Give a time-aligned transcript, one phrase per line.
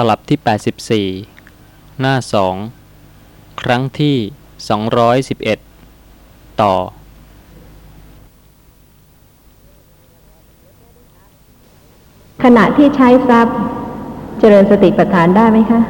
[0.00, 2.54] ตลับที่ 84 หน้าสอง
[3.62, 4.16] ครั้งที่
[5.78, 6.74] 211 ต่อ
[12.44, 13.56] ขณะที่ใช้ทรัพย์
[14.38, 15.80] เจริญสติปัฏฐานได้ไหมคะ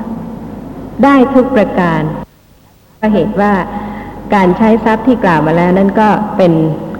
[1.05, 2.03] ได้ทุกประการ
[3.01, 3.53] ก็เหตุว่า
[4.35, 6.53] การใช้ทรัพย์ที่กล่าวมาแล้วนั่นก็เป็น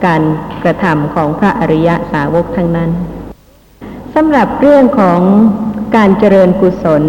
[0.07, 0.23] การ
[0.65, 2.91] กระทำของพระอริยะสาวกทั้งนั้น
[4.15, 5.21] สำหรับเรื่องของ
[5.97, 7.03] การเจริญกุศล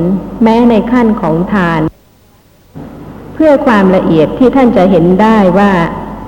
[0.43, 1.81] แม้ในขั้นของทาน
[3.33, 5.71] เพื่อความละเอียดที่ท่านจะเห็นได้ว่า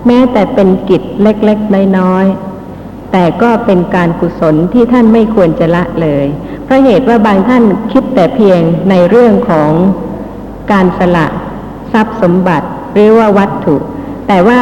[0.08, 6.26] แม้แต่เป็นกิจเล็กๆน้อยๆแต่ก็เป็นการกุศลที่ท่านไม่ควรจะละเลย
[6.66, 9.72] เพราะเหตุว่าบางท่านคิดแต่เพียงในเรื่องของ
[10.72, 11.28] การสละ
[11.94, 13.76] ทรัพย์สมบัติหรือว่าวัตถุ
[14.28, 14.62] แต่ว่า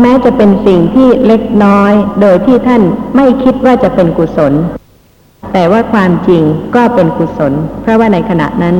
[0.00, 2.82] แม้จะเป็นสิ่งที่เล็กน้อย โดยที่ท่าน
[3.16, 4.52] ไม่คิดว่าจะเป็นกุศล
[5.52, 6.42] แต่ว่าความจริง
[6.76, 7.52] ก็เป็นกุศล
[7.82, 8.76] เพราะว่าในขณะนั้น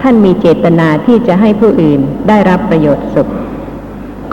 [0.00, 3.28] ท่านมีเจตนาที่จะให้ผู้อื่นได้รับประโยชน์สุข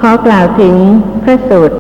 [0.02, 0.76] ขอกล่าวถึง
[1.24, 1.76] พระสูตร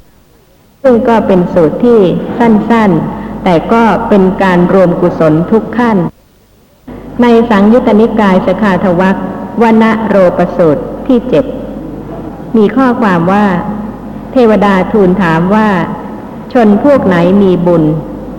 [0.83, 1.99] ซึ่งก็เป็นสูตรที่
[2.37, 5.97] สั้นๆ แต่ก็เป็นการรวมกุศลทุกขั้น
[7.21, 9.15] ในสังยุตตนิกายสขาทวัก
[9.61, 11.45] วนโรปสูตรที่เจ็ด
[12.57, 13.45] มีข้อความว่า
[14.31, 15.67] เทวดาทูลถามว่า
[16.53, 17.83] ชนพวกไหนมีบุญ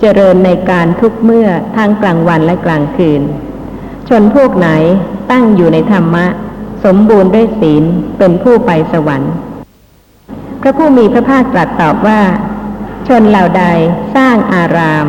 [0.05, 3.23] เจริญในการทุกเมื่อทั้งกลางวันและกลางคืน
[4.09, 4.69] ชนพวกไหน
[5.31, 6.27] ตั้งอยู่ในธรรมะ
[6.85, 7.85] สมบูรณ์ด้วยศีล
[8.19, 9.33] เป็นผู้ไปสวรรค์
[10.61, 12.21] พระผู้มีพระภาคตรัสตอบว่า
[13.09, 13.65] ชนเหล่าใด
[14.17, 15.07] สร้างอาราม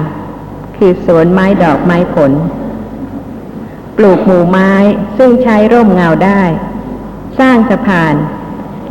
[0.78, 2.32] คือสวนไม้ดอกไม้ผล
[3.98, 4.72] ปลูกหมู่ไม้
[5.18, 6.42] ซึ่งใช้ร่มเงาได้
[7.40, 8.16] สร้างสะพาน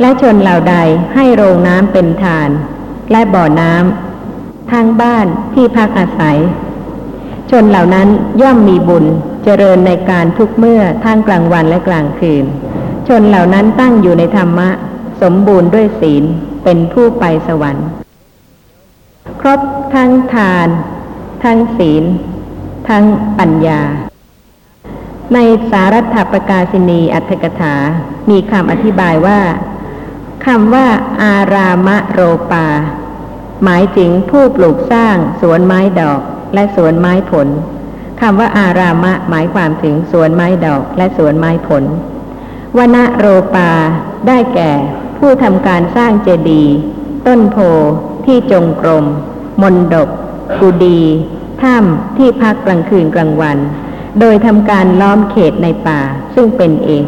[0.01, 0.75] และชนเหล่าใด
[1.13, 2.49] ให้โรงน้ำเป็นทาน
[3.11, 4.12] และบ่อน้ำ
[4.73, 6.37] ทางบ้านที่พักอาศัย
[7.51, 8.07] ชนเหล่านั้น
[8.41, 9.05] ย่อมมีบุญ
[9.43, 12.45] เจริญในการทุกเมื่อทั้งกลางวันและกลางคืน
[13.07, 14.69] ชนเหล่านั้นตั้งอยู่ในธรรมะ
[15.21, 16.23] สมบูรณ์ด้วยศีล
[16.63, 17.87] เป็นผู้ไปสวรรค์
[19.39, 19.59] ครบ
[19.95, 20.67] ทั้งทาน
[21.43, 22.03] ทั้งศีล
[22.89, 23.03] ทั้ง
[23.39, 23.81] ปัญญา
[25.33, 25.37] ใน
[25.71, 27.75] สารัตถประกาศินีอัตถกถา
[28.29, 29.39] มีคำอธิบายว่า
[30.45, 30.87] คำว่า
[31.23, 32.19] อารามะโร
[32.51, 32.67] ปา
[33.63, 36.21] หมายถึงผู้ปลูกสร้างสวนไม้ดอก
[36.53, 37.47] และสวนไม้ผล
[38.21, 41.83] คำว่าอารามะหมายความถึงสวนไม้ดอกและสวนไม้ผล
[42.77, 43.25] วนโร
[43.55, 43.71] ปา
[44.27, 44.71] ได้แก่
[45.17, 46.75] ผู้ทำการสร้างเจดีย์
[47.27, 47.57] ต้นโพ
[48.25, 49.05] ที่จงกรม
[49.61, 50.09] มนดก
[50.61, 51.01] กุดี
[51.61, 53.57] ถ้ำที่พักกลางคืนกลางวัน
[54.19, 56.01] โดยทำการล้อมเขตในป่า
[56.35, 57.05] ซึ่งเป็นเอง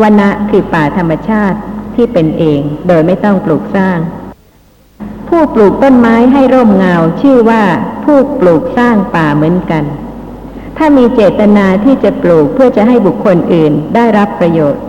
[0.00, 1.58] วนะคือป่าธรรมชาติ
[1.94, 3.98] ที่เป็นเองโดยไม่ต้องปลูกสร้าง
[5.36, 7.62] ผู้ปลูกต้นไม้ให้ร่มเงาชื่อว่า
[8.04, 9.84] ผู้ปลูกสร้างป่าเหมือนกัน
[10.76, 14.82] ถ้ามีเจตนาที่จะปลูกเพื่อจะให้บุคคลอื่นได้รับประโยชน์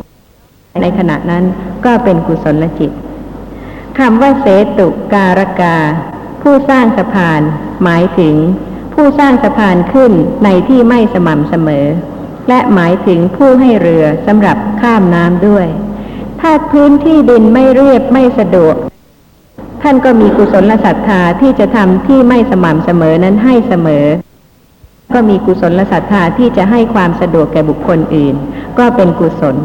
[0.82, 1.44] ในขณะนั้น
[1.86, 2.92] ก็เป็นกุศลจิต
[4.00, 4.46] คำว่าเส
[4.80, 5.78] ตุการกา
[6.42, 7.42] ผู้สร้างสะพาน
[7.84, 8.36] หมายถึง
[8.94, 10.12] ผู้สร้างสะพานขึ้น
[10.44, 11.86] ในที่ไม่สม่ำเสมอ
[12.50, 15.68] และหมายถึงผู้ให้เรือสำหรับข้ามน้ำด้วย
[16.42, 18.78] ถ้าพื้นที่ดินไม่เรียบไม่สะดวก
[19.88, 24.06] ท่านก็มีกุศลศรัทธาที่จะทำที่ไม่สม่ำเสมอนั้นให้เสมอ
[25.14, 28.36] ก็มีกุศลศรัทธาที่จะให้ความสะดวกแก่บุคคลอื่น
[28.80, 29.56] ก็เป็นกุศล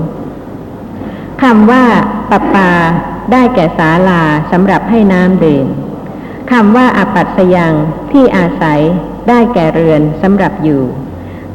[1.43, 1.85] คำว่า
[2.31, 2.71] ปปา
[3.33, 4.23] ได้แก่ศาลา
[4.53, 5.67] สำหรับให้น้ำดื่ม
[6.53, 7.75] คำว่าอปัตสยัง
[8.13, 8.81] ที่อาศัย
[9.29, 10.83] ได้แก่เรือนสำหรับอยู่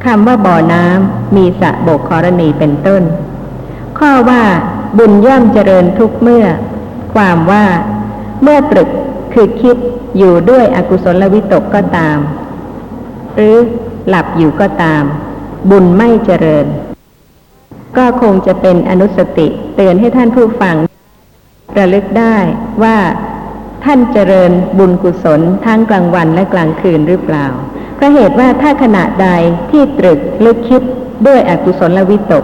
[0.05, 3.03] คำว่าบ่อน้ำมีสะโบกครณีเป็นต้น
[3.99, 4.43] ข้อว่า
[4.97, 6.45] บุญย่อมเจริญทุกเมื่อ
[7.15, 7.65] ความว่า
[8.47, 8.89] เมื่อตรึก
[9.33, 9.77] คือคิด
[10.17, 12.17] อยู่ด้วยอกุศลวิตกก็ตาม
[13.35, 13.55] หรือ
[14.07, 15.03] หลับอยู่ก็ตาม
[15.69, 16.65] บุญไม่เจริญ
[17.97, 20.75] ก็คงจะเป็นอนุสติเตือนให้ท่านผู้ฟัง
[21.77, 22.37] ระลึกได้
[22.83, 22.97] ว่า
[23.83, 27.45] ท่านเจริญบุญกุศลทั้งกลางวันและกลางคืนหรือเปล่า
[27.95, 29.29] เพราะเหตุว่าถ้าขณะใด
[29.71, 30.81] ที่ตรึกลึกคิด
[31.27, 32.43] ด้วยอกุศลวิตก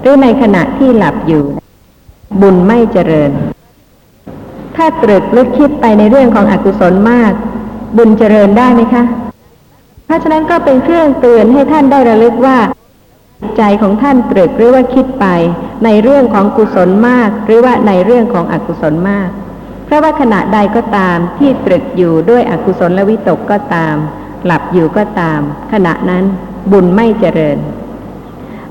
[0.00, 1.44] หรือในขณะที่หลับอยู่
[2.40, 3.32] บุญไม่เจริญ
[4.76, 7.32] ถ้าตรึกลึกคิดไปในเรื่องของอกุศลมาก
[7.96, 9.04] บุญเจริญได้ไหมคะ
[10.06, 12.58] เพราะฉะนั้นก็เป็นเครื่องเตือนให้ท่านได้ระลึกว่า
[13.56, 15.26] ใจของท่านตรึกหรือว่าคิดไป
[15.84, 19.28] ในเรื่องของกุศลมาก หรือว่าในเรื่องของอกุศลมาก
[19.84, 23.94] เพราะว่าขณะใดก็ตามที่ตรึกอยู่ด้วยอกุศลและวิตกก็ตาม
[24.44, 25.40] หลับอยู่ก็ตาม
[25.72, 26.24] ขณะนั้น
[26.72, 27.58] บุญไม่เจริญ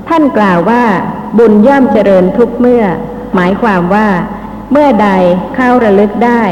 [0.08, 0.82] ท่านกล่าวว่า
[1.38, 2.84] บุญย่อมเจริญทุกเมื่อ
[3.34, 4.06] หมายความว่า
[4.72, 5.08] เมื่อใด
[5.54, 6.42] เข้าระลึกได้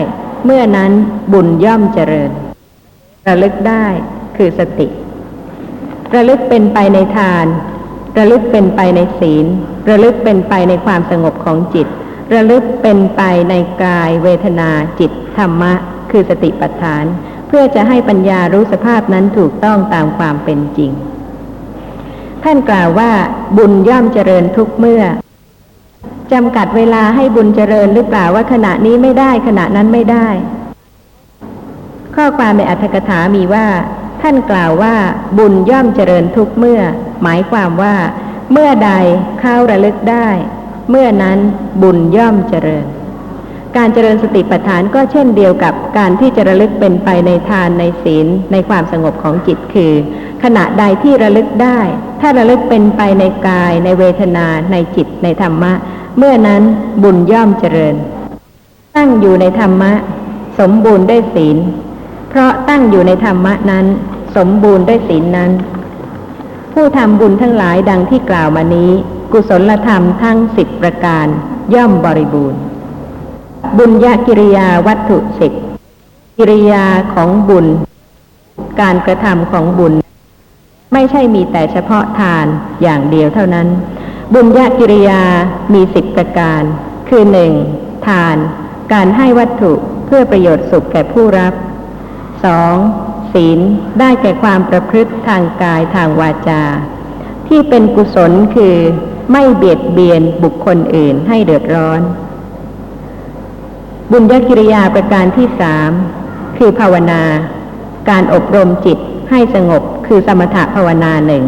[0.44, 0.92] เมื่อนั้น
[1.32, 2.30] บุญย่อมเจริญ
[3.28, 3.86] ระลึกได้
[4.36, 4.88] คือสติ
[6.14, 7.46] ระลึกเป็นไปในทาน
[8.18, 9.46] ระลึกเป็นไปในศีล
[9.90, 11.86] ระลึกเป็นไปในความสงบของจิต
[12.34, 15.72] ระลึกเป็นไปในกาย เวทนาจิต ธรรมะ
[16.10, 17.04] คือสติปัฏฐาน
[17.48, 20.90] เพื่อจะให้ปัญญารู้สภาพนั้นถูกต้องตามความเป็นจริง
[22.44, 23.12] ท่านกล่าวว่า
[23.56, 25.02] บุญย่อมเจริญทุกเมื่อ
[26.32, 30.28] จำกัดเวลาให้บุญเจริญหรือเปล่าว่าขณะนี้ไม่ได้ขณะนั้นไม่ได้
[32.14, 33.66] ข้อความในอัตถกถามีว่า
[34.22, 34.94] ท่านกล่าวว่า
[35.38, 36.80] บุญย่อมเจริญทุกเมื่อ
[37.22, 37.94] หมายความว่า
[38.52, 38.92] เมื่อใด
[39.40, 40.28] เข้าระลึกได้
[40.90, 41.38] เมื่อนั้น
[41.82, 42.86] บุญย่อมเจริญ
[43.76, 49.92] การเจริญสติปัฏฐานก็เช่นเดียวกับการที่จะระลึกเป็นไปในทานในศีลในความสงบของจิตคือ
[50.42, 51.80] ขณะใดที่ระลึกได้
[52.20, 55.72] ถ้าระลึกเป็นไปในกาย ในเวทนา ในจิตในธรรมะ
[56.18, 56.62] เมื่อนั้น
[57.02, 57.94] บุญย่อมเจริญ
[58.96, 59.92] ตั้งอยู่ในธรรมะ
[60.58, 61.56] สมบูรณ์ด้วยศีล
[62.28, 63.86] เพราะตั้งอยู่ในธรรมะนั้น
[64.36, 65.50] สมบูรณ์ด้วยศีลนั้น
[66.72, 68.90] ผู้ทำบุญทั้งหลายดังที่กล่าวมานี้
[69.32, 71.26] กุศลธรรมทั้งสิบประการ
[71.74, 72.60] ย่อมบริบูรณ์
[73.78, 75.52] บุญญากิริยาวัตถุสิบ
[76.38, 77.66] กิริยาของบุญ
[78.80, 79.94] การกระทำของบุญ
[80.92, 82.46] ไม่ใช่มีแต่เฉพาะทาน
[82.82, 83.68] อย่างเดียวเท่านั้น
[84.34, 85.22] บุญญากิริยา
[85.74, 86.62] มีสิบประการ
[87.08, 87.52] คือหนึ่ง
[88.06, 88.36] ทาน
[88.92, 89.72] การให้วัตถุ
[90.06, 91.54] เพื่อประโยชน์สุขแก่ผู้รับ
[92.44, 92.74] สอง
[93.32, 93.58] ศีล
[94.00, 96.62] ได้แก่ความประพฤติทางกายทางวาจา
[97.48, 98.76] ที่เป็นกุศลคือ
[99.32, 102.00] ไม่เบียดเบียนบุคคลอื่นให้เดือดร้อน
[104.10, 105.90] บุญญกิริยาประการที่สาม
[106.58, 107.22] คือภาวนา
[108.10, 108.98] การอบรมจิต
[109.30, 111.44] ให้สงบคือสมถภาวนาหนึ่ง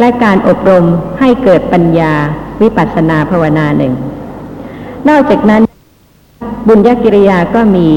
[0.00, 0.84] และการอบรม
[1.20, 2.12] ให้เกิดปัญญา
[2.62, 3.92] วิปัสสนาภาวนาหนึ่ง
[5.08, 5.62] นอกจากนั้น
[6.68, 7.88] บุญญกิริยาก็มี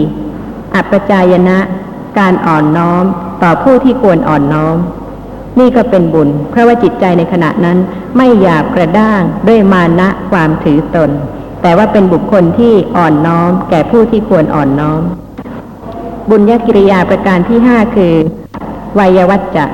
[0.75, 1.57] อัปจายนะ
[2.19, 3.03] การอ่อนน้อม
[3.43, 4.75] ต่อผู้ที่ควรอ่อนน้อม
[5.59, 7.77] นี่ก็เป็นบุญ เพราะว่าจิตใจในขณะนั้น
[8.17, 11.09] ไม่หยาบกระด้างด้วยมานะความถือตน
[11.61, 15.01] แต่ว่าเป็นบุคคลที่อ่อนน้อม แก่ผู้ที่ควรอ่อนน้อม
[16.29, 18.13] บุญญกิริยาประการที่ห้าคือ
[18.99, 19.65] วัยวัจจะ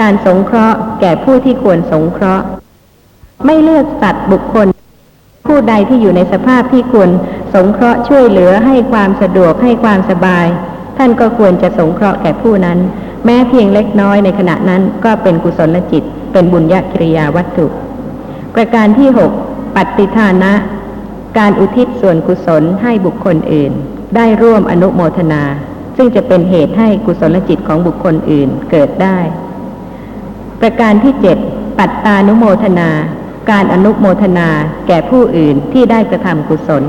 [0.00, 2.44] การสงเคราะห์แก่ผู้ที่ควรสงเคราะห์
[3.44, 4.66] ไม่เลือกสัตว์บุคคล
[5.46, 7.10] ผู้ใดที่อยู่ในสภาพที่ควร
[7.54, 10.46] สงเคราะห์ช่วยเหลือให้ความสะดวกให้ความสบาย
[10.98, 12.78] ท่านก็ควรจะสงเคราะห์แก่ผู้นั้น
[13.24, 16.02] แม้เพียงเล็กน้อยในขณะนั้นก็เป็นกุศลจิต
[16.32, 17.66] เป็นบุญญกิริยาวัตถุ
[18.54, 19.30] ประการที่หก
[19.76, 20.52] ปัตติทานะ
[21.38, 23.72] การอุทิศส่วนกุศลให้บุคคลอื่น
[24.16, 25.42] ได้ร่วมอนุโมทนา
[25.96, 29.18] ซึ่งจะเป็นเหตุให้กุศลจิตของบุคคลอื่นเกิดได้
[30.62, 31.38] ประการที่เจ็ด
[31.78, 32.90] ปัตตานุโมทนา
[33.50, 34.48] การอนุโมทนา
[34.86, 36.84] แก่ผู้อื่นที่ได้กระทำกุศล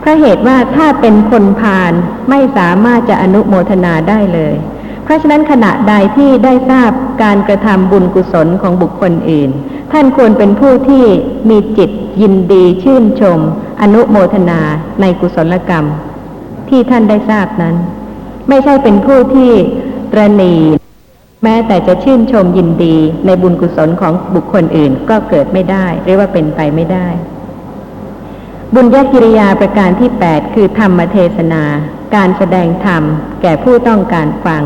[0.00, 1.92] เพราะเหตุว่าถ้าเป็นคนพาล
[2.30, 4.54] ไม่สามารถจะอนุโมทนาได้เลย
[5.04, 6.90] เพราะฉะนั้นขณะใดที่ได้ทราบ
[7.22, 9.50] การกระทำบุญกุศลของบุคคลอื่น
[9.92, 11.04] ท่านควรเป็นผู้ที่
[11.50, 11.90] มีจิต
[12.22, 13.38] ยินดีชื่นชม
[13.82, 14.60] อนุโมทนา
[15.00, 15.84] ในกุศลกรรม
[16.68, 17.74] ที่ท่านได้ทราบนั้น
[18.48, 19.52] ไม่ใช่เป็นผู้ที่
[20.12, 20.54] ตระนี
[21.44, 22.96] แม้แต่จะชื่นชมยินดี
[23.26, 27.06] ในบุญกุศลของบุคคลอื่นก็เกิดไม่ได้ เรียกว่าเป็นไปไม่ได้
[28.74, 31.62] บุญญกิริยาประการที่แปดคือธรรมเทศนา
[32.14, 33.02] การแสดงธรรม
[33.42, 34.62] แก่ผู้ต้องการฟัง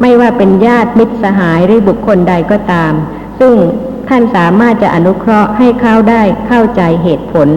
[0.00, 2.92] ไม่ว่าเป็นญาติมิตรสหายหรือบุคคลใดก็ตาม
[3.40, 3.54] ซึ่ง
[4.08, 7.48] ท่านสามารถจะอนุเคราะห์ให้เขาได้เข้าใจเหตุผล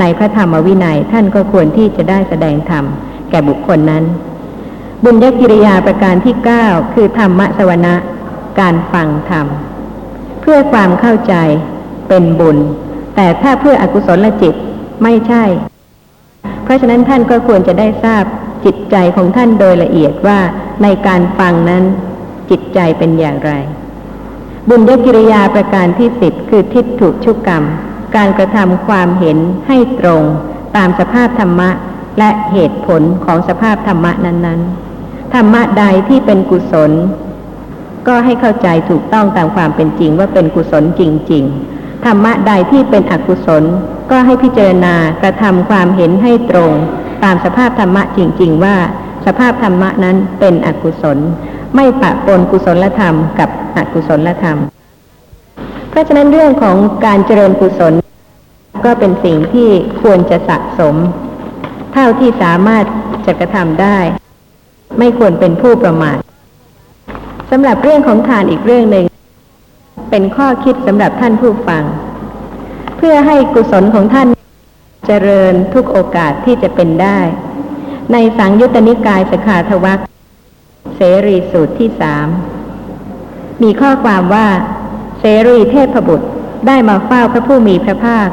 [0.00, 2.84] ในพระธรรมวินัยท่านก็ควรที่จะได้แสดงธรรม
[3.30, 4.04] แก่บุคคลนั้น
[5.04, 7.94] บุญญกิริยาประการที่เก้าคือธรรมสวนะ
[8.60, 9.46] การฟังธรรม
[10.40, 11.34] เพื่อความเข้าใจ
[12.08, 12.58] เป็นบุญ
[13.16, 14.54] แต่ถ้าเพื่ออกุศลจิต
[15.02, 15.44] ไม่ใช่
[16.64, 18.24] เพราะฉะนั้นท่านก็ควรจะได้ทราบ
[18.64, 20.40] จิตใจของท่านโดยละเอียดว่า
[20.82, 21.84] ในการฟังนั้น
[22.50, 23.52] จิตใจเป็นอย่างไร
[24.68, 27.64] บุญญกิริยาประการที่สิบคือทิฏฐุชุกกรรม
[28.16, 30.22] การกระทำความเห็นให้ตรง
[30.76, 31.70] ตามสภาพธรรมะ
[32.18, 34.60] และเหตุผลของสภาพธรรมะนั้น
[34.98, 36.92] ๆ ธรรมะใดที่เป็นกุศล
[38.06, 41.44] ก็ให้เข้าใจถูกต้องตามความเป็นจริงว่าเป็นกุศลจริง
[41.74, 43.64] ๆ ธรรมะใดที่เป็นอกุศล
[44.10, 46.72] ก็ให้พิจารณากระทำความเห็นให้ตรง
[47.24, 48.76] ตามสภาพธรรมะจริง ๆ ว่า
[49.26, 51.18] สภาพธรรมะนั้นเป็นอกุศล
[51.74, 54.58] ไม่ปะปนกุศลธรรมกับอกุศลธรรม
[55.90, 57.92] เพราะฉะนั้นเรื่องของการเจริญกุศล
[58.84, 59.68] ก็เป็นสิ่งที่
[60.02, 60.94] ควรจะสะสม
[61.92, 62.84] เท่าที่สามารถ
[63.26, 63.98] จะกระทำได้
[64.98, 69.06] ไม่ควรเป็นผู้ประมาทำหรับเรื่องของทานอีกเรื่องหนึ่ง
[70.10, 71.84] เป็นข้อคิดสำหรับท่านผู้ฟัง
[72.96, 74.28] เพื่อให้กุศลของท่าน
[75.06, 77.18] เจริญทุกโอกาสที่จะเป็นได้
[78.12, 80.00] ในสังยุตตนิกายสขาทวัก
[80.96, 82.28] เสรีสูตรที่สาม
[83.62, 84.46] มีข้อความว่า
[85.20, 86.28] เสรีเทพบุตร
[86.66, 88.28] ได้มาเฝ้าพระผู้มีพระภาค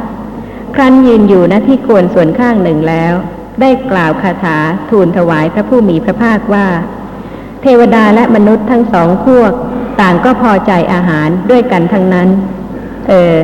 [0.76, 3.14] ครั้นยืนอยู่ณที่ควรส่วนข้างหนึ่งแล้ว
[3.62, 4.58] ได้กล่าวคาถา
[4.90, 6.68] ทูลถวายพระผู้มีพระภาคว่า
[7.64, 9.52] เทวดาและมนุษย์ทั้งสองพวก
[10.02, 12.30] ต่างก็พอใจอาหารด้วยกันทั้งนั้น
[13.10, 13.36] เออ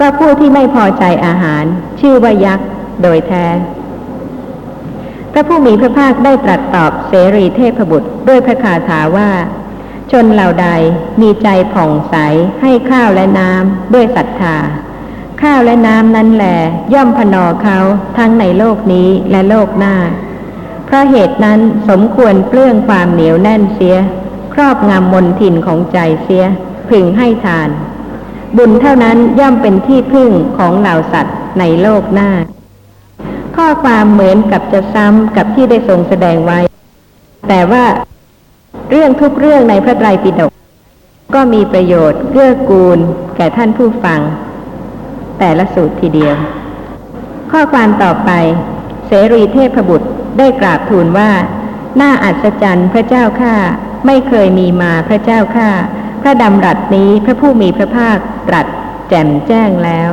[0.00, 1.64] ก็ผู้ที่ไม่พอใจอาหาร
[2.00, 2.68] ชื่อว่ายักษ์
[3.02, 3.46] โดยแท้
[5.32, 9.30] พระผู้มีพระภาคได้ตรัสตอบเสรีเทพบุตรด้วยพระคาถาว่า
[10.10, 10.68] ชนเหล่าใด
[11.20, 12.14] มีใจผ่องใส
[12.62, 14.56] ให้ข้าวและน้ำด้วยศรัทธา
[15.42, 16.46] ข้าวและน้ำนั้นแหล
[16.94, 17.78] ย่อมพนอเขา
[18.18, 19.94] ทั้งในโลกนี้และโลกหน้า
[20.86, 23.96] เพราะเหตุนั้นสมควรเปลื้องความเหนียวแน่นเสีย
[24.52, 26.44] ครอบงำมนทินของใจเสีย
[26.88, 27.68] พึงให้ทาน
[28.56, 32.30] บุญเท่านั้นย่อมเป็นที่พึ่งของเหล่าสัตว์ในโลกหน้า
[33.56, 36.58] ข้อความเหมือนกับจะซ้ำกับที่ได้ทรงแสดงไว้
[37.48, 37.84] แต่ว่า
[38.90, 40.52] เรื่องทุกเรื่องในพระไตรปิฎก
[41.34, 42.98] ก็มีประโยชน์เกื้อกูล
[43.36, 44.20] แก่ท่านผู้ฟัง
[45.38, 46.36] แต่ละสูตรทีเดียว
[47.50, 48.30] ข้อความต่อไป
[49.06, 51.30] เสรีเทพบุตร ได้กราบทูลว่า
[52.00, 53.54] น่าอัศจรรย์พระเจ้าข้า
[54.06, 55.68] ไม่เคยมีมาพระเจ้าข้า
[56.22, 58.66] พระดำรัสนี้พระผู้มีพระภาคตรัส
[59.08, 60.10] แจ่มแจ้งแล้ว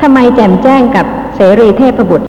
[0.00, 1.06] ทำไมแจ่มแจ้งกับ
[1.36, 2.26] เสรีเทพบุตร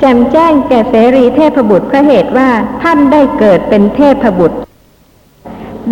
[0.00, 2.48] แจ่มแจ้งแก่เสรีเทพบุตรเพราะเหตุว่า
[2.82, 4.58] ท่านได้เกิดเป็นเทพบุตร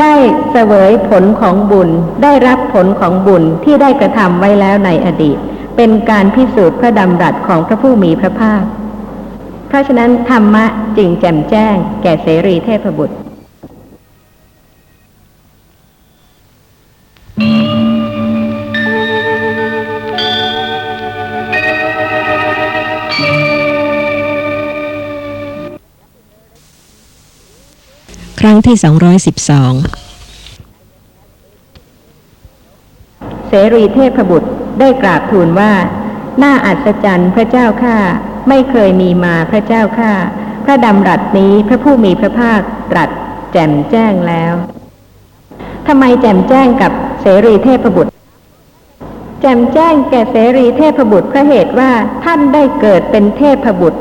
[0.00, 0.14] ได้
[0.50, 1.90] เสวยผลของบุญ
[2.22, 5.38] ได้รับผลของบุญที่ได้กระทำไว้แล้วในอดีต
[5.76, 8.64] เป็นการพิสูจน์พระดำรัสของพระผู้มีพระภาค
[9.66, 10.64] เพราะฉะนั้นธรรมะ
[10.96, 13.16] จึงแจ่มแจ้ง แก่เสรีเทพบุตร
[28.40, 28.86] ครั้งที่ 212
[33.48, 34.50] เสรีเทพบุตร
[34.82, 35.72] ได้กราบทูลว่า
[36.42, 37.96] น่าอัศจรรย์พระเจ้าข้า
[38.48, 40.12] ไม่เคยมีมาพระเจ้าข้า
[40.64, 42.60] พระดำรัสนี้พระผู้มีพระภาค
[42.90, 43.10] ตรัส
[43.52, 44.52] แจ่มแจ้งแล้ว
[45.86, 48.12] ทำไมแจ่มแจ้งกับเสรีเทพบุตร
[49.40, 51.90] แจ่มแจ้งแก่เสรีเทพบุตรเพราะเหตุว่า
[52.24, 54.00] ท่านได้เกิดเป็นเทพบุตร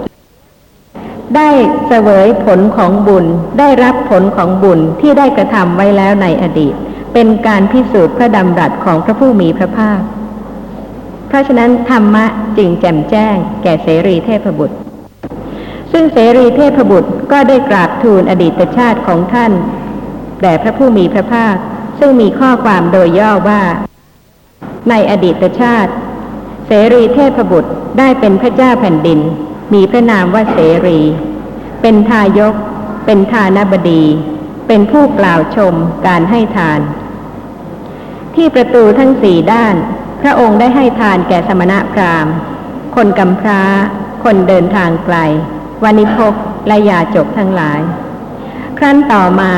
[1.36, 1.50] ได้
[1.88, 3.26] เสวยผลของบุญ
[3.60, 6.74] ได้รับผลของบุญที่ได้กระทำไว้แล้วในอดีต
[7.14, 10.02] เป็นการพิสูจน์พระดำรัสของพระผู้มีพระภาค
[11.32, 12.26] เพราะฉะนั้นธรรมะ
[12.58, 14.78] จึงแจ่มแจ้ง แก่เสรีเทพบุตร
[15.92, 19.52] ซึ่งเสรีเทพบุตรก็ได้กราบทูลอดีตชาติของท่าน
[20.42, 21.56] แด่พระผู้มีพระภาค
[22.00, 23.62] ซึ่งมีข้อความโดยย่อว่า
[24.90, 25.92] ในอดีตชาติ
[26.68, 29.20] เสรีเทพบุตรได้เป็นพระเจ้าแผ่นดิน
[29.74, 31.00] มีพระนามว่าเสรี
[31.82, 32.56] เป็นทายก
[33.06, 34.04] เป็นทานบดี
[34.68, 35.74] เป็นผู้กล่าวชม
[36.08, 36.80] การให้ทาน
[38.36, 39.76] ที่ประตูทั้งสี่ด้าน
[40.22, 42.34] พระองค์ได้ให้ทานแก่สมณะพราหมณ์
[42.96, 43.62] คนกำพร้า
[44.24, 45.18] คนเดินทางไกล
[45.84, 46.34] วานิพก
[46.68, 47.80] และยาจกทั้งหลาย
[48.78, 49.52] ครั้นต่อมา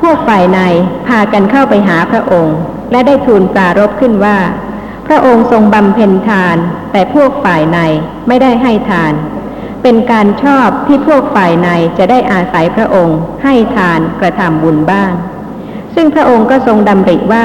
[0.00, 0.60] พวกฝ่ายใน
[1.06, 2.56] พากันเข้าไปหาพระองค์
[2.90, 4.38] และได้ทูลปรารบขึ้นว่า
[5.06, 6.56] พระองค์ทรงบำเพ็ญทาน
[6.92, 7.78] แต่พวกฝ่ายใน
[8.28, 9.12] ไม่ได้ให้ทาน
[9.82, 15.12] เป็นการชอบที่พวกฝ่ายในจะได้อาศัยพระองค์ ให้ทานกระทำบุญบ้าง
[15.94, 17.42] ซึ่งพระองค์ก็ทรงดำริว่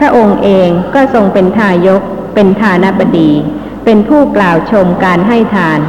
[0.00, 2.02] พระองค์เองก็ทรงเป็นทายก
[2.34, 3.30] เป็นทานบดี
[3.84, 5.80] เป็นผู้กล่าวชมการให้ทาน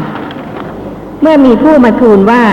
[1.22, 2.44] เมื่อมีผู้มาทูลว่า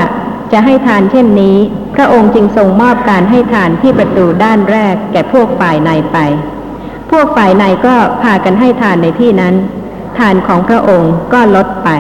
[0.53, 1.57] จะให้ทานเช่นนี้
[1.95, 6.17] พระองค์จึงทรงมอบการให้ทานที่ประตูด้านแรกแก่พวกฝ่ายในไป
[7.11, 9.55] พวกฝ่ายในก็พากันให้ทานในที่นั้น
[10.19, 11.91] ทานของพระองค์ก็ลดไป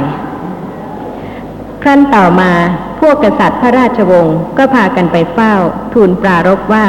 [1.83, 2.53] ครั้นต่อมา
[3.01, 5.55] พวกกษัตริย์พระราชวงศ์ก็พากันไปเฝ้า
[5.93, 6.87] ทูลปรารบว่า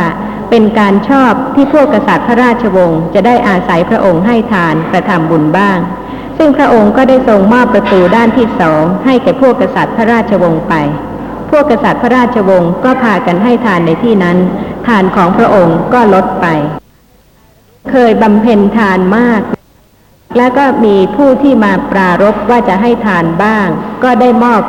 [0.49, 5.79] เป็นการชอบที่พวกกษัตริย์พระราชวงศ์จะได้อาศัยพระองค์ให้ทานกระทำบุญบ้าง
[6.37, 10.73] ซึ่งพระองค์ก็ได้ทรงมอบประตูด้านที่สองให้แก่พวกกษัตริย์พระราชวงศ์ไป
[11.49, 14.37] พวกกษัตริย์พระราชวงศ์ก็พากันให้ทานในที่นั้น
[14.87, 16.47] ทานของพระองค์ก็ลดไป
[17.91, 19.41] เคยบำเพ็ญทานมาก
[20.37, 23.67] แล้วก็มีผู้ที่มาปรารบว่าจะให้ทานบ้าง
[24.03, 24.61] ก็ได้มอบ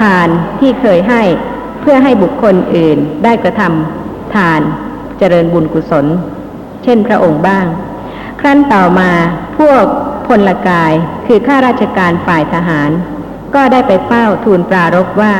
[0.00, 0.28] ทาน
[0.60, 1.22] ที่เคยให้
[1.80, 4.60] เพื่อให้บุคคลอื่นได้กระทำทาน
[5.18, 6.06] เจริญบุญกุศล
[6.84, 7.66] เช่นพระองค์บ้าง
[8.40, 9.10] ครั้นต่อมา
[9.58, 9.84] พวก
[10.26, 10.92] พลกาย
[11.26, 12.90] คือข้าราชการฝ่ายทหาร
[13.54, 15.34] ก็ได้ไปเฝ้าทูลปรารบว่า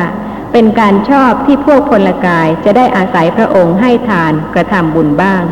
[0.52, 5.42] เป็นการชอบที่พวกพลกายจะได้อาศัยพระองค์ให้ทานกระทำบุญบ้าง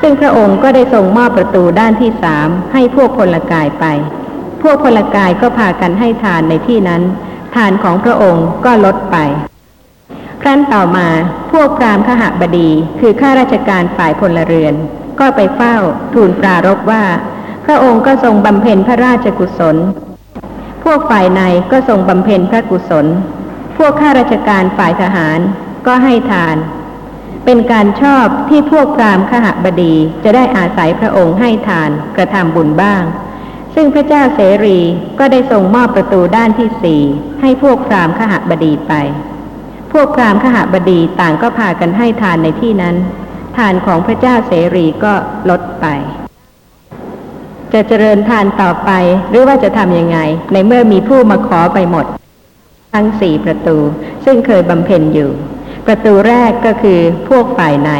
[0.00, 3.84] ซึ่งพระองค์ก็ได้ทรงมอบประตูด้านที่สามให้พวกพลกายไป
[4.62, 7.02] พวกพลกายก็พากันให้ทานในที่นั้น
[7.56, 9.16] ทานของพระองค์ก็ลดไป
[10.42, 11.08] ครั้นต่อมา
[11.52, 12.70] พวกพราหมณ์ขหบดี
[13.00, 14.74] คือข้าราชการฝ่ายพลเรือน
[15.20, 15.76] ก็ไปเฝ้า
[16.14, 17.04] ทูลปรารภว่า
[17.64, 19.76] พระองค์ก็ทรงบำเพ็ญพระราชกุศล
[20.84, 21.40] พวกฝ่ายใน
[21.72, 23.06] ก็ทรงบำเพ็ญพระกุศล
[23.78, 25.38] พวกข้าราชการฝ่ายทหาร
[25.86, 26.56] ก็ให้ทาน
[27.44, 29.94] เป็นการชอบที่พวกพราหมณ์ขหบดี
[30.24, 33.02] จะได้อาศัยพระองค์ให้ทานกระทำบุญบ้าง
[33.74, 34.78] ซึ่งพระเจ้าเสรี
[35.18, 37.02] ก็ได้ทรงมอบประตูด้านที่สี่
[37.40, 38.94] ให้พวกพราหมณ์ขหบดีไป
[39.92, 42.96] พวกพราหมณ์ขหบดีต่างก็พากันให้ทานในที่นั้น
[43.56, 45.12] ทานของพระเจ้าเสรีก็
[45.50, 45.86] ลดไป
[47.72, 48.90] จะเจริญทานต่อไป
[49.30, 50.18] หรือว่าจะทำยังไง
[50.52, 52.06] ในเมื่อมีผู้มาขอไปหมด
[52.94, 53.76] ทั้งสี่ประตู
[54.24, 55.30] ซึ่งเคยบำเพ็ญอยู่
[55.86, 57.90] ประตูแรกก็คือพวกฝ่ายใน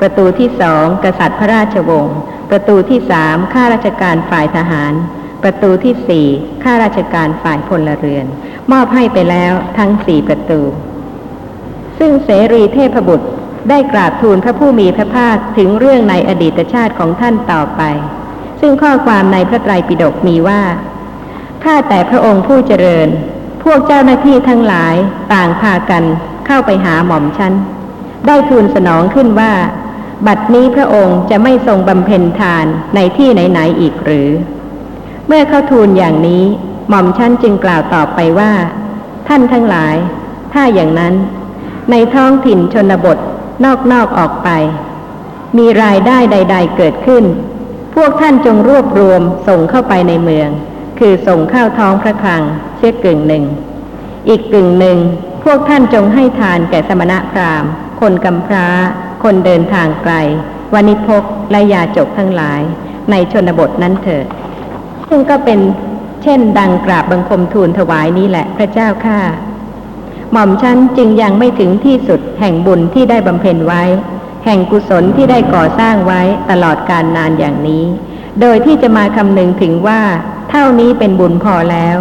[0.00, 2.18] ประตูที่สองกษัตริย์พระราชวงศ์
[2.50, 4.92] ประตูที่สามข้าราชการฝ่ายทหาร
[5.42, 6.26] ประตูที่สี่
[6.62, 8.26] ข้าราชการฝ่ายพลเรือน
[8.72, 10.60] มอบให้ไปแล้วทั้งสี่ประตู
[11.98, 13.26] ซึ่งเสรีเทพบุตร
[13.68, 17.82] ได้กราบทูลพระผู้มีพระภาคถึงเรื่องในอดีตชาติของท่านต่อไป
[18.60, 20.62] ซึ่งข้อความในพระไตรปิฎกมีว่า
[21.64, 23.08] ถ้าแต่พระองค์ผู้เจริญ
[23.62, 24.94] พวกเจ้าหน้าที่ทั้งหลาย
[25.32, 26.04] ต่างพากัน
[26.46, 27.54] เข้าไปหาหม่อมฉัน
[28.26, 29.52] ได้ทูลสนองขึ้นว่า
[30.26, 34.28] บัดนี้พระองค์จะไม่ทรงบำเพ็ญทานในที่ไหนๆอีกหรือ
[35.26, 36.44] เมื่อเขาทูลอย่างนี้
[36.88, 38.52] หม่อมฉันจึงกล่าวตอบไปว่า
[39.28, 39.94] ท่านทั้งหลาย
[40.52, 41.14] ถ้าอย่างนั้น
[41.90, 43.18] ในท้องถิ่นชนบท
[43.92, 44.48] นอกๆออกไป
[45.58, 47.24] มีรายได้ใด ๆ เกิดขึ้น
[47.94, 50.48] พวกท่านจงรวบรวมส่งเข้าไปในเมือง
[50.98, 52.42] คือส่งเข้าท้องพระคลัง
[52.76, 53.44] เสียกึ่งหนึ่ง
[54.28, 54.98] อีกกึ่งหนึ่ง
[55.44, 58.66] พวกท่านจงให้ทานแก่สมณะพราหมณ์ คนกำพร้า
[59.22, 60.14] คนเดินทางไกล
[60.74, 62.60] วานิพกและยาจกทั้งหลาย
[63.10, 64.26] ในชนบทนั้นเถิด
[65.08, 65.58] ซึ่งก็เป็น
[66.22, 69.18] เช่นดังกราบบังคมทูลถวายนี้แหละพระเจ้าข้า
[70.32, 73.82] หม่อมฉันจึงยังไม่ถึงที่สุดแห่งบุญที่ได้บำเพ็ญไว้
[74.44, 77.84] แห่งกุศลที่ได้ก่อสร้างไว้ตลอดการนานอย่างนี้
[78.40, 80.00] โดยที่จะมาคำนึงถึงว่า
[80.50, 81.96] เท่านี้เป็นบุญพอแล้ว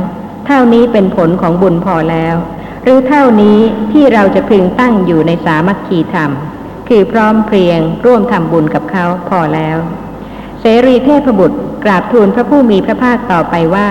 [0.48, 2.36] เท่านี้เป็นผลของบุญพอแล้ว
[2.84, 3.60] หรือเท่านี้
[3.92, 6.32] ที่เราจะพึงตั้งอยู่ในสามัคคีธรรม
[6.88, 9.78] คือพร้อมเพรียงร่วมทำบุญกับเขาพอแล้ว
[10.62, 13.90] เสรีเทพบุตรกราบทูลพระผู้มีพระภาคต่อไปว่า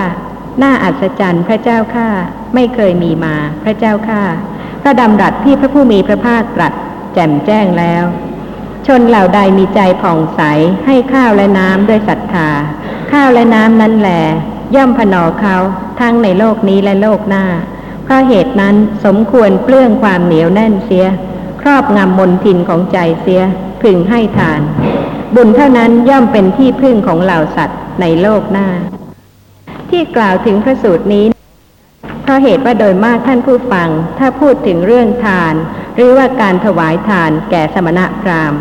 [0.61, 2.09] น่าอัศจรรย์พระเจ้าข้า
[2.55, 4.23] ไม่เคยมีมาพระเจ้าข้า
[4.83, 6.73] พระดำรัสที่พระผู้มีพระภาคตรัส
[7.13, 8.03] แจ่มแจ้งแล้ว
[8.87, 10.41] ชนเหล่าใดมีใจผ่องใส
[10.85, 12.49] ให้ข้าวและน้ำด้วยศรัทธา
[13.11, 14.11] ข้าวและน้ำนั้นแหล
[14.75, 15.55] ย่อมพนอเขา
[15.99, 17.45] ทั้งในโลกนี้และโลกหน้า
[18.03, 21.05] เพราะเหตุนั้นสมควรเปลื้องความเหนียวแน่นเสีย
[21.61, 23.41] ครอบงำมนทินของใจเสีย
[23.81, 24.61] พึงให้ทาน
[25.35, 28.67] บุญเท่านั้นย่อมเป็นที่พึ่งของเหล่าสัตว์ในโลกหน้า
[29.89, 31.25] ที่กล่าวถึงพระสูตรนี้
[32.27, 35.53] เพราะเหตุว่าโดยมากท่านผู้ฟัง ถ้าพูดถึงเรื่องทาน
[35.95, 38.59] หรือว่าการถวายทานแก่สมณะพราหมณ์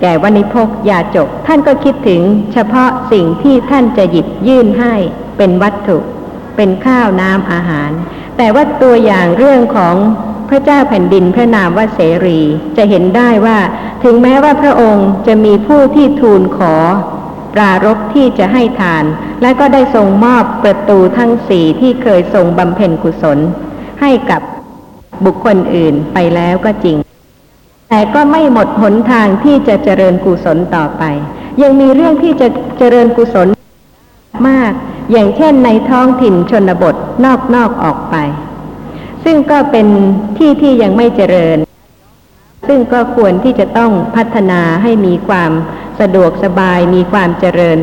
[0.00, 2.20] แก่วณิพกยาจก ท่านก็คิดถึง
[2.52, 4.94] เฉพาะสิ่งที่ท่านจะหยิบยื่นให้
[5.36, 5.98] เป็นวัตถุ
[6.56, 7.90] เป็นข้าวน้ำอาหาร
[8.36, 9.94] แต่ว่าตัวอย่างเรื่องของ
[10.48, 12.40] พระเจ้าแผ่นดินพระนามว่าเสรี
[12.76, 13.58] จะเห็นได้ว่า
[14.04, 16.74] ถึงแม้ว่าพระองค์จะมีผู้ที่ทูลขอ
[17.54, 19.04] ปรารภที่จะให้ทาน
[19.42, 23.38] และก็ได้ทรงมอบประตูทั้งสี่ที่เคยทรงบำเพ็ญกุศล
[24.00, 24.42] ให้กับ
[25.24, 26.96] บุคคลอื่นไปแล้วก็จริง
[27.88, 31.02] แต่ก็ไม่หมดหนทางที่จะเจริญกุศลต่อไป
[31.62, 33.48] ยังมีเรื่องที่จะเจริญกุศล
[34.48, 34.72] มาก
[35.12, 38.16] อย่างเช่นในท้องถิ่นชนบทนอกๆอออกไป
[39.24, 39.86] ซึ่งก็เป็น
[40.38, 41.58] ที่ที่ยังไม่เจริญ
[42.72, 45.50] ซึ่งก็ควรที่จะต้องพัฒนาให้มีความ
[46.00, 47.78] สะดวกสบายมีความเจริญ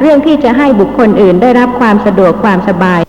[0.00, 3.00] เรื่องที่จะให้บุคคลอื่นได้รับความสะดวกความสบาย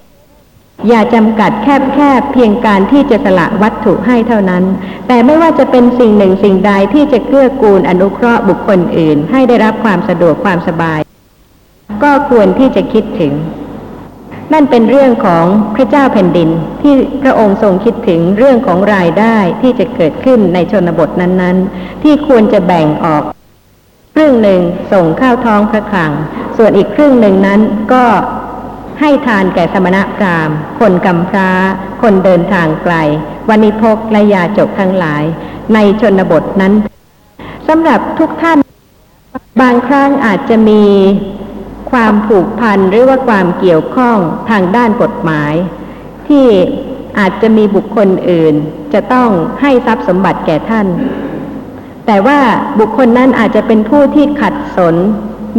[0.89, 4.63] อย่าจำกัดแคบแคบเพียงการที่จะสละวัตถุให้เท่านั้น
[5.07, 10.99] แต่ไม่ว่าจะเป็นสิ่งหนึ่งสิ่งใดที่จะเกื้อกูลอนุเคราะห์บุคคลอื่น ให้ได้รับความสะดวกความสบาย
[12.03, 13.33] ก็ควรที่จะคิดถึง
[14.53, 16.49] นั่นเป็นเรื่องของพระเจ้าแผ่นดิน
[16.81, 23.23] ที่พระองค์ทรงคิดถึงเรื่องของรายได้ที่จะเกิดขึ้นในชนบทนั้นๆ ที่ควรจะแบ่งออก
[24.15, 24.61] ครึ่งหนึ่ง
[24.91, 26.11] ส่งเข้าท้องพระคลัง
[26.57, 27.59] ส่วนอีกครึ่งหนึ่งนั้น
[27.93, 28.05] ก็
[28.99, 31.49] ให้ทานแก่สมณะพราหมณ์ คนกำพร้า
[32.01, 32.95] คนเดินทางไกล
[33.49, 35.23] วันิพกและยาจกทั้งหลาย
[35.73, 36.73] ในชนบทนั้น
[37.67, 38.57] สำหรับทุกท่าน
[39.61, 40.83] บางครั้งอาจจะมี
[41.91, 44.17] ความผูกพันหรือว่าความเกี่ยวข้อง
[44.49, 45.53] ทางด้านกฎหมาย
[46.27, 46.47] ที่
[47.19, 48.55] อาจจะมีบุคคลอื่น
[48.93, 49.29] จะต้อง
[49.61, 50.87] ให้ทรัพย์สมบัติแก่ท่าน
[52.05, 52.39] แต่ว่า
[52.79, 54.95] บุคคลนั้นอาจจะเป็นผู้ที่ขัดสน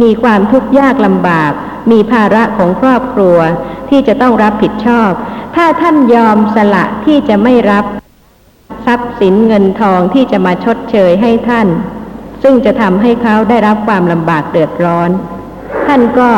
[0.01, 1.51] มีความทุกข์ยากลำบาก
[1.91, 3.37] มีภาระของครอบครัว
[3.89, 5.11] ที่จะต้องรับผิดชอบ
[5.55, 7.85] ถ้าท่านยอมสละที่จะไม่รับ
[8.85, 11.67] ทรัพย์สินเงินทองที่จะมาชดเชยให้ท่าน
[12.43, 15.09] ซึ่งจะทำให้เขาได้รับความลำบากเดือดร้อน
[15.87, 16.29] ท่านก็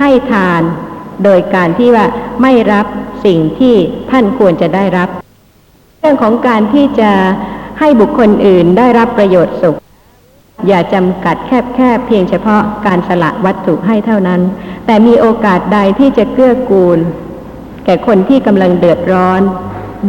[0.00, 0.62] ให้ทาน
[1.24, 2.06] โดยการที่ว่า
[2.42, 2.86] ไม่รับ
[3.24, 3.74] สิ่งที่
[4.10, 5.08] ท่านควรจะได้รับ
[6.00, 7.12] เรื่องของการที่จะ
[7.80, 9.78] ให้บุคคลอื่นได้รับประโยชน์สุข
[10.68, 14.40] อย่าจำกัดแคบแค่เพียงเฉพาะการสละวัตถุให้เท่านั้น
[14.86, 16.98] แต่มีโอกาสใดที่จะเกื้อกูล
[17.84, 19.40] แก่คนที่กำลังเดือดร้อน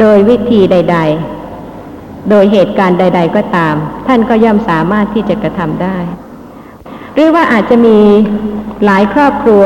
[0.00, 0.98] โดยวิธีใด
[1.62, 3.74] ๆ โดยเหตุการณ์ใด ๆ ก็ตาม
[4.06, 5.98] ท่านก็ย่อมสามารถที่จะกระทำได้
[7.14, 7.98] หรือว่าอาจจะมี
[8.84, 9.62] หลายครอบครัว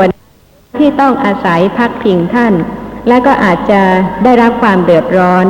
[0.79, 2.53] ที่ต้องอาศัยพักพิงท่าน
[3.07, 3.81] และก็อาจจะ
[4.23, 5.45] ได้รับความเดือดร้อน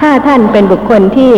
[0.00, 1.34] ถ้าท่านเป็นบุคคลที่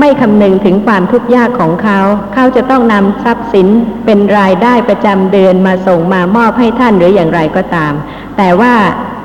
[0.00, 1.98] ไม่คำนึงถึงความทุกข์ยากของเขา
[2.34, 3.68] เขาจะต้องนำทรัพย์สิน
[4.04, 7.92] เป็นรายได้ประจำเดือนมาส่งมามอบให้ท่านหรืออย่างไรก็ตาม
[8.36, 8.74] แต่ว่า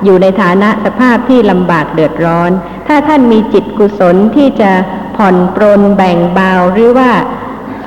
[0.04, 2.50] อยู่ในฐานะสภาพที่ลำบากเดือดร้อน
[2.88, 4.72] ถ้าท่านมีจิตกุศลที่จะ
[5.16, 7.10] ผ่อนปรนแบ่งเบาหรือว่า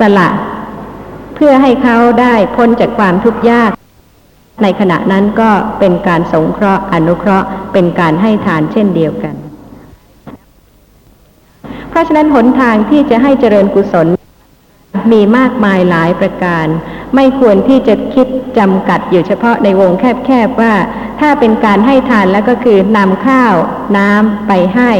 [0.00, 0.28] สละ
[1.36, 3.70] เพื่อให้เขาได้พ้นจากความทุกข์ยาก
[4.62, 9.34] ในขณะนั้นก็เป็นการสงเคราะห์อนุเคราะห์เป็นการให้ทานเช่นเดียวกัน
[11.90, 14.06] เพราะฉะนั้นหนทางที่จะให้เจริญกุศล
[15.12, 16.66] มีมากมายหลายประการ
[17.14, 18.26] ไม่ควรที่จะคิด
[18.58, 20.74] จำกัดอยู่เฉพาะในวงแคบๆว่า
[21.20, 23.54] ถ้าเป็นการให้ทานแล้วก็คือนำข้าว
[23.96, 24.90] น้ำไปให้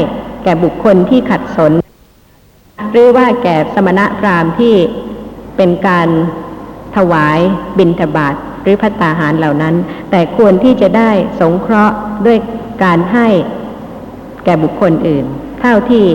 [0.43, 1.71] แก่บุคคลที่ขัดสน
[2.91, 4.75] หรือว่าแก่สมณะพราหมณ์ที่
[5.57, 6.09] เป็นการ
[6.97, 7.39] ถวาย
[7.77, 9.75] บิณฑบาตหรือพัตตาหารเหล่านั้น
[10.11, 12.37] แต่ควรที่จะได้สงเคราะห์ด้วย
[12.83, 13.27] การให้
[14.45, 15.25] แก่บุคคลอื่น
[15.61, 16.05] เท่าที่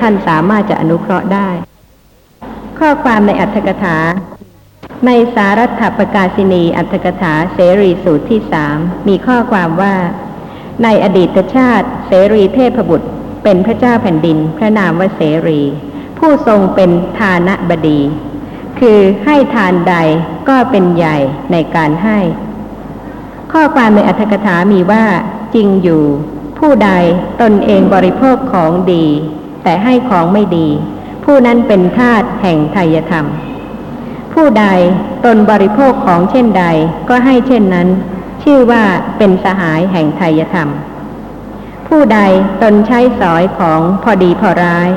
[0.00, 1.48] ท่านสามารถจะอนุเคราะห์ได้
[2.78, 3.98] ข้อความในอัตถกถา
[5.06, 9.94] ในสารัตถปกาศินีอัตถกถาเสรีสูตรที่สามมีข้อความว่า
[10.82, 13.08] ในอดีตชาติ เสรีเทพบุตร
[13.44, 15.60] เป็นพระเจ้าแผ่นดิน พระนามว่าเสรี
[16.18, 18.00] ผู้ทรงเป็นทานบดี
[18.80, 19.96] คือให้ทานใด
[20.48, 21.16] ก็เป็นใหญ่
[21.52, 22.18] ในการให้
[23.52, 25.04] ข้อความในอัตถกถามีว่า
[25.54, 26.04] จริงอยู่
[26.58, 26.90] ผู้ใด
[27.42, 29.06] ตนเองบริโภคของดี
[29.62, 30.68] แต่ให้ของไม่ดี
[31.24, 33.26] ผู้นั้นเป็นทาสแห่งไทยธรรม
[34.32, 34.66] ผู้ใด
[35.24, 36.64] ตนบริโภคของเช่นใด
[37.08, 37.88] ก็ให้เช่นนั้น
[38.42, 38.84] ชื่อว่า
[39.18, 40.68] เป็นสหายแห่งไทยธรรม
[41.88, 42.18] ผู้ใด
[42.62, 44.88] ตนใช้สอยของพอดีพอร้าย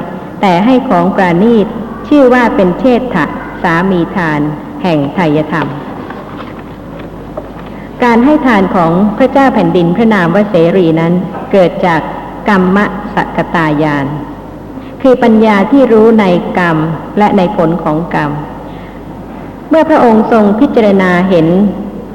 [0.41, 1.67] แต่ให้ของปราณีต
[2.07, 3.25] ชื่อว่าเป็นเชษฐะ
[3.63, 4.41] สามีทาน
[4.83, 5.67] แห่งไทยธรรม
[8.03, 11.13] การให้ทานของพระเจ้าแผ่นดินพระนามว่าเสรีนั้น
[11.51, 12.01] เกิดจาก
[12.49, 12.77] กรรม
[13.15, 14.05] สกตายาน
[15.01, 16.25] คือปัญญาที่รู้ใน
[16.57, 16.77] กรรม
[17.17, 18.31] และในผลของกรรม
[19.69, 21.47] เมื่อพระองค์ทรงพิจารณาเห็น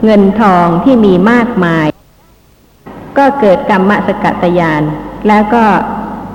[0.05, 1.87] เงินทองที่มีมากมาย
[3.19, 4.83] ก็เกิดกรรมสกตยาน
[5.29, 5.65] แล้วก็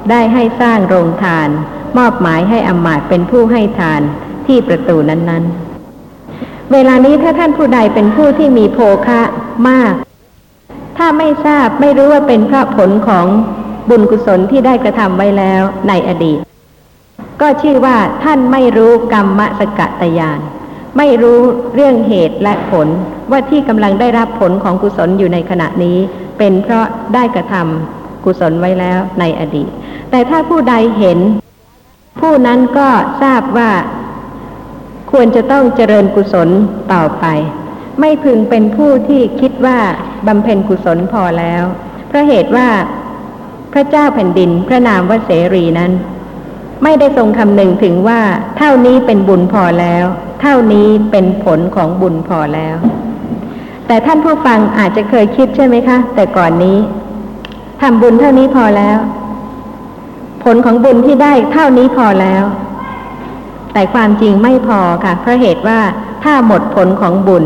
[0.10, 1.50] ได้ให้สร้างโรงทาน
[1.98, 4.02] มอบหมายให้อำมาตย์เป็นผู้ให้ทาน
[4.48, 9.22] ที่ประตูนั้นๆ เวลานี้ถ้าท่านผู้ใดเป็นผู้ที่มีโภคะ
[9.70, 9.94] มาก
[10.98, 13.26] ถ้าไม่ทราบไม่รู้ว่าเป็นเพราะผลของ
[13.90, 16.40] บุญกุศลที่ได้กระทำไว้แล้วในอดีต
[17.42, 20.40] ก็ชื่อว่าท่านไม่รู้กรรมสกตยาน
[20.98, 21.40] ไม่รู้
[21.76, 22.88] เรื่องเหตุและผล
[23.32, 25.98] ว่าที่กำลังได้รับผลของกุศลอยู่ในขณะนี้
[26.38, 29.70] เป็นเพราะได้กระทำกุศลไว้แล้วในอดีต
[30.12, 31.20] แต่ถ้าผู้ใดเห็น
[32.20, 32.90] ผู้นั้นก็
[33.22, 33.72] ทราบว่า
[35.12, 36.50] ควรจะต้องเจริญกุศล
[36.94, 37.26] ต่อไป
[38.00, 39.80] ไม่พึงเป็นผู้ที่คิดว่า
[40.28, 41.64] บำเพ็ญกุศลพอแล้ว
[42.08, 42.68] เพราะเหตุว่า
[43.74, 45.92] พระเจ้าแผ่นดินพระนามว่าเสรีนั้น
[46.84, 48.20] ไม่ได้ทรงคำนึงถึงว่า
[48.58, 50.06] เท่านี้เป็นบุญพอแล้ว
[50.42, 52.76] เท่านี้เป็นผลของบุญพอแล้ว
[53.88, 56.78] แต่ท่านผู้ฟังอาจจะเคยคิดใช่ไหมคะ แต่ก่อนนี้
[57.82, 58.98] ทำบุญเท่านี้พอแล้ว
[60.44, 62.44] ผลของบุญที่ได้เท่านี้พอแล้ว
[63.74, 65.80] แต่ความจริงไม่พอค่ะ เพราะเหตุว่า
[66.24, 67.44] ถ้าหมดผลของบุญ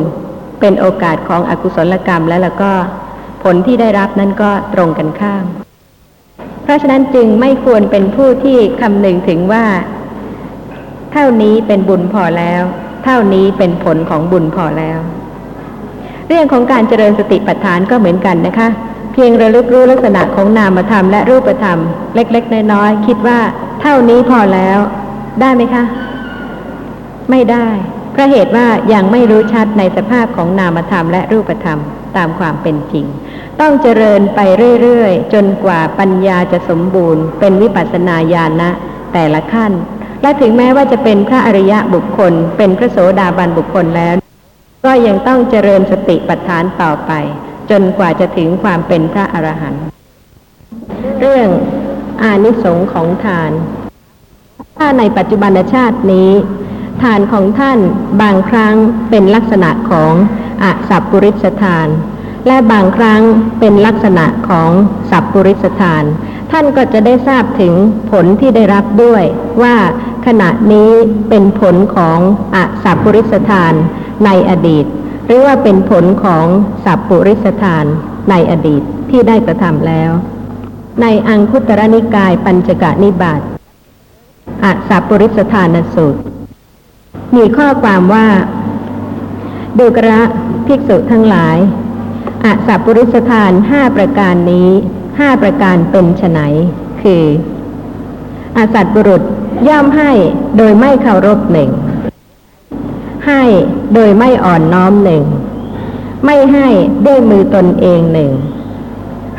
[0.60, 2.72] เป็นโอกาสของอกุศลกรรมแล้วแล้วก็
[3.44, 5.46] ผลที่ได้รับนั้นก็ตรงกันข้าม
[6.64, 9.66] เพราะฉะนั้นจึงไม่ควรเป็นผู้ที่คำนึงถึงว่า
[11.14, 12.62] เท่านี้เป็นบุญพอแล้ว
[13.06, 15.00] เท่านี้เป็นผลของบุญพอแล้ว
[16.28, 18.68] เรื่องของการเจริญสติปัฏฐานก็เหมือนกันนะคะ
[19.14, 21.80] เพียงระลึกรู้ลักษณะของนามธรรมและรูปธรรม
[22.16, 23.40] เล็ก ๆ น้อยๆคิดว่า
[23.82, 24.78] เท่านี้พอแล้ว
[25.42, 25.84] ได้ไหมคะ
[27.30, 27.68] ไม่ได้
[28.12, 31.80] เพราะเหตุว่ายังไม่รู้ชัดในสภาพของนามธรรมและรูปธรรม
[32.18, 33.06] ตามความเป็นจริง
[33.62, 34.40] ต้องเจริญไป
[34.82, 38.72] เรื่อยๆ จนกว่าปัญญาจะสมบูรณ์ เป็นวิปัสสนาญาณนะ
[39.14, 39.72] แต่ละขั้น
[40.22, 44.16] และถึงแม้ว่าจะเป็นพระอริยะบุคคล เป็นพระโสดาบันบุคคลแล้ว
[44.86, 47.12] ก็ยังต้องเจริญสติปัฏฐานต่อไป
[47.70, 49.84] จนกว่าจะถึงความเป็นพระอรหันต์
[51.20, 51.50] เรื่อง
[52.22, 53.52] อานิสงส์ของทาน
[54.78, 56.32] ถ้าในปัจจุบันชาตินี้
[57.04, 57.80] ทานของท่าน
[58.22, 58.76] บางครั้ง
[59.10, 60.14] เป็นลักษณะของ
[60.64, 61.88] อสัพปุริสทาน
[62.48, 63.22] และบางครั้ง
[63.60, 64.72] เป็นลักษณะของ
[65.10, 66.04] สัพปุริสทาน
[66.52, 67.74] ท่านก็จะได้ทราบถึง
[68.12, 69.24] ผลที่ได้รับด้วย
[69.62, 69.76] ว่า
[70.26, 70.92] ขณะนี้
[71.30, 72.20] เป็นผลของ
[72.56, 73.74] อสัพปุริสทาน
[74.26, 74.86] ในอดีต
[75.26, 76.46] หรือว่าเป็นผลของ
[76.86, 77.86] สัพปุริสทาน
[78.30, 80.12] ในอดีตที่ได้กระทำแล้ว
[81.02, 83.42] ในอังคุตรนิกายปัญจกนิบาต
[84.64, 86.22] อสัพปุริสทานสูตร
[87.36, 88.28] มีข้อความว่า
[89.80, 90.22] ดูกระ
[90.68, 91.58] ภิกษุทั้งหลาย
[92.46, 94.70] อาสัพปุริสทานห้าประการนี้
[95.20, 96.40] ห้าประการเป็นไฉน
[97.02, 97.24] คือ
[98.58, 99.22] อาสัตบุรุษ
[99.68, 100.12] ย่อมให้
[100.58, 101.70] โดยไม่เคารพหนึ่ง
[103.28, 103.44] ให้
[103.94, 105.24] โดยไม่อ่อนน้อมหนึ่ง
[106.26, 106.68] ไม่ให้
[107.06, 108.32] ด้วยมือตนเองหนึ่ง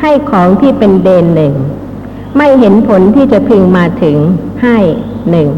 [0.01, 1.53] ให้ของที่เป็นเดนหนึ่ง
[2.37, 4.17] ไม่เห็นผลที่จะพึงมาถึง
[4.63, 4.77] ให้
[5.31, 5.49] หนึ่ง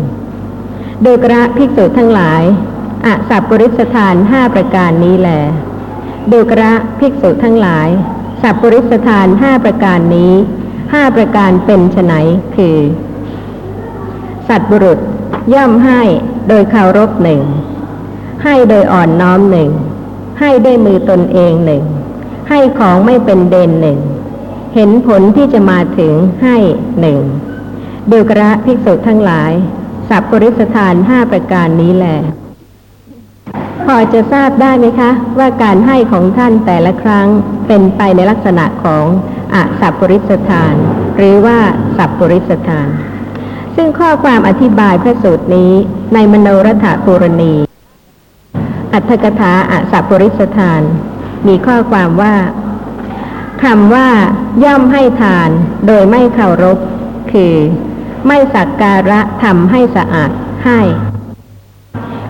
[1.03, 2.43] โดยกระภิกษุทั้งหลาย
[3.05, 5.29] อสัพปริสทานห้าประการนี้แหล
[6.29, 7.88] โดยกระภิกษุทั้งหลาย
[8.41, 10.33] สัพปริสทานห้าประการนี้
[10.93, 12.13] ห้าประการเป็นไฉน
[12.55, 12.77] คือ
[14.47, 14.99] สัตบุรุษ
[15.53, 16.01] ย่อมให้
[16.47, 17.43] โดยเคารพหนึ่ง
[18.43, 19.71] ให้โดยอ่อนน้อมหนึ่ง
[20.39, 21.83] ให้ด้วยมือตนเองหนึ่ง
[22.49, 23.99] ให้ของไม่เป็นเดนหนึ่ง
[24.75, 26.57] เห็นผลที่จะมาถึงให้
[27.01, 27.19] หนึ่ง
[28.09, 29.51] เดวกระภิกษุทั้งหลาย
[30.10, 32.17] สัพปริสทานห้าประการนี้แหละ
[33.86, 37.28] พอจะทราบได้ไหมคะ ว่าการให้ของท่านแต่ละครั้ง
[37.67, 39.06] เป็นไปในลักษณะของ
[39.56, 40.74] อสัพปริสทาน
[41.17, 41.58] หรือว่า
[41.98, 42.88] สัพปริสทาน
[43.76, 45.74] ซึ่งข้อความอธิบายพระสูตรนี้
[46.13, 47.54] ในมโนรัฐปุรณี
[48.93, 50.82] อัตถกถาอสัพปริสทาน
[51.48, 52.36] มีข้อความว่า
[53.63, 54.08] คำว่า
[54.63, 55.50] ย่อมให้ทาน
[55.88, 56.78] โดยไม่เคารพ
[57.32, 57.56] คือ
[58.27, 60.32] ไม่สักการะทำให้สะอาด
[60.65, 60.79] ให้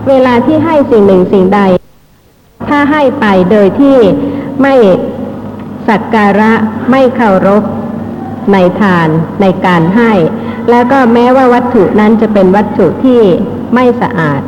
[0.08, 1.60] เวลาที่ให้สิ่งหนึ่งสิ่งใด
[2.68, 3.96] ถ้าให้ไปโดยที่
[4.62, 4.74] ไม่
[5.88, 6.52] สักการะ
[6.90, 7.62] ไม่เคารพ
[8.52, 9.08] ในทาน
[9.40, 10.12] ในการให้
[10.70, 13.20] แล้วก็แม้ว่าวัตถุนั้นจะเป็นวัตถุที่
[13.74, 14.40] ไม่สะอาด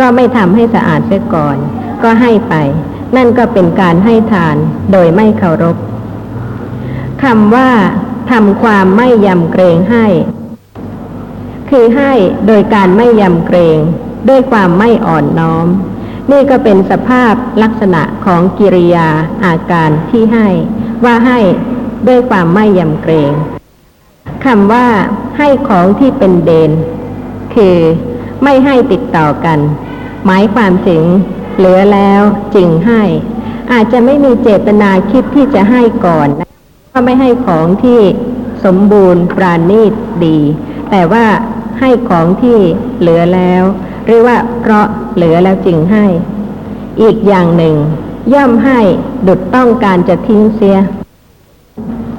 [0.00, 1.56] ก็ไม่ทำให้สะอาดเสียก่อน
[2.02, 2.54] ก็ให้ไป
[3.16, 4.56] นั่นก็เป็นการให้ทาน
[4.92, 5.76] โดยไม่เคารพ
[7.22, 7.70] คำว่า
[8.30, 10.06] ทำความไม่ยำเกรงให้
[11.70, 12.12] คือให้
[12.46, 13.78] โดยการไม่ยำเกรง
[14.28, 15.66] ด้วยความไม่อ่อนน้อม
[16.30, 19.08] นี่ก็เป็นสภาพลักษณะของกิริยา
[19.44, 20.48] อาการที่ให้
[21.04, 21.40] ว่าให้
[22.08, 23.32] ด้วยความไม่ยำเกรง
[24.44, 24.86] คำว่า
[25.38, 26.72] ให้ของที่เป็นเดน
[27.54, 27.76] คือ
[28.42, 29.58] ไม่ให้ติดต่อกัน
[30.26, 31.04] หมายความถึง
[31.56, 32.22] เหลือแล้ว
[32.54, 33.02] จึงให้
[33.72, 36.45] อาจจะไม่มีเจตนาคิดที่จะให้ก่อนนะ
[36.98, 38.00] ก็ไม่ให้ของที่
[38.64, 39.92] สมบูรณ์ปราณีต
[40.24, 40.38] ดี
[40.90, 41.26] แต่ว่า
[41.80, 42.58] ให้ของที่
[43.00, 43.62] เหลือแล้ว
[44.06, 46.06] หรือว่าเพราะเหลือแล้วจึงให้
[47.02, 47.74] อีกอย่างหนึ่ง
[48.34, 48.80] ย่อมให้
[49.26, 50.78] ดุดต้องการจะทิ้งเสีย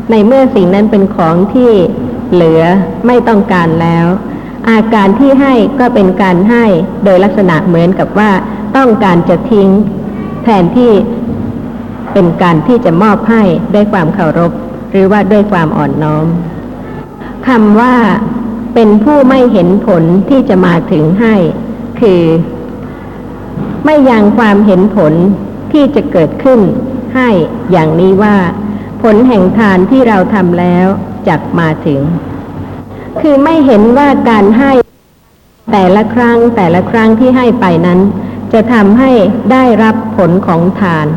[0.09, 1.71] ในเมื่อสิ่งนั้นเป็นของที่
[2.33, 2.63] เหลือ
[3.07, 4.07] ไม่ต้องการแล้ว
[4.69, 6.65] อาการที่ให้ก็เป็นการให้
[7.03, 8.31] โดยลักษณะเหมือนกับว่า
[8.77, 9.69] ต้องการจะทิ้ง
[10.43, 10.91] แทนที่
[12.13, 14.51] เป็นการที่จะมอบให้ด้วยความเคารพ
[14.97, 16.27] รือว่าด้วยความอ่อนน้อม
[17.47, 17.95] คำว่า
[18.73, 21.35] เป็นผู้ไม่เห็นผลที่จะมาถึงให้
[21.99, 22.23] คือ
[23.85, 25.13] ไม่ยังความเห็นผล
[25.71, 26.59] ที่จะเกิดขึ้น
[27.15, 27.29] ให้
[27.71, 28.37] อย่างนี้ว่า
[29.03, 30.87] ผลแห่งทานที่เราทำแล้ว
[31.27, 32.01] จักมาถึง
[33.19, 34.71] คือไม่เห็นว่าการให้
[35.71, 37.99] แต่ละครั้งแต่ละครั้งที่ให้ไปนั้น
[38.53, 39.11] จะทำให้
[39.51, 41.07] ได้รับผลของทาน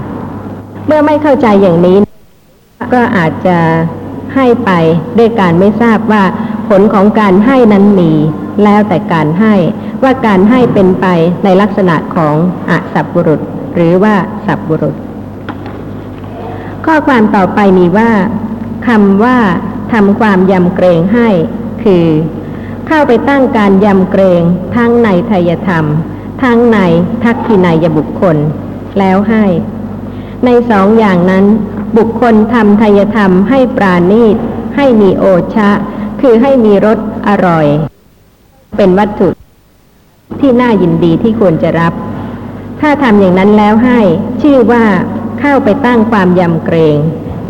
[0.86, 1.96] เมื่อไม่เข้าใจอย่างนี้
[2.92, 3.58] ก็อาจจะ
[4.34, 4.70] ให้ไป
[5.18, 6.24] ด้วยการไม่ทราบว่า
[6.68, 8.12] ผลของการให้นั้นมี
[8.64, 9.54] แล้วแต่การให้
[10.02, 11.06] ว่าการให้เป็นไป
[11.44, 12.34] ในลักษณะของ
[12.70, 13.40] อสัพบุรุษ
[13.74, 14.14] หรือว่า
[14.46, 14.94] สัพบุรุษ
[16.86, 18.10] ข้อความต่อไปมีว่า
[18.88, 19.38] คำว่า
[19.92, 21.28] ทำความยำเกรงให้
[21.82, 22.06] คือ
[22.86, 24.42] เข้าไปตั้งการยำเกรง
[24.76, 25.84] ทั้งในทายธรรม
[26.42, 26.78] ทั้งใน
[27.24, 28.36] ทักขินายบุคคล
[28.98, 29.44] แล้วให้
[30.44, 31.44] ในสองอย่างนั้น
[31.96, 34.36] บุคคลทำทายธรรมให้ปราณีต
[34.76, 35.24] ให้มีโอ
[35.54, 35.70] ชะ
[36.20, 36.98] คือให้มีรส
[37.28, 37.66] อร่อย
[38.76, 39.28] เป็นวัตถุ
[40.40, 41.92] ที่น่ายินดีที่ควรจะรับ
[42.80, 44.00] ถ้าทำอย่างนั้นแล้วให้
[44.42, 44.84] ชื่อว่า
[45.40, 46.96] เข้าไปตั้งความยำเกรง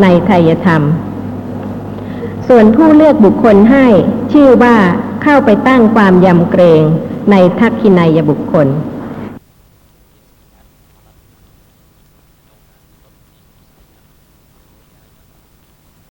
[0.03, 0.83] ในทายธรรม
[2.49, 3.87] ส่วนผู้เลือกบุคคลให้
[4.33, 4.77] ชื่อว่า
[5.23, 6.83] เข้าไปตั้งความยำเกรง
[7.31, 8.67] ในทักขินายบุคคล